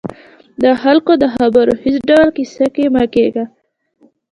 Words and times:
د 0.63 0.65
خلکو 0.81 1.11
د 1.23 1.25
خبرو 1.35 1.73
هېڅ 1.83 1.97
ډول 2.09 2.29
کیسه 2.37 2.65
کې 2.75 2.85
مه 2.93 3.03
کېږئ 3.15 3.45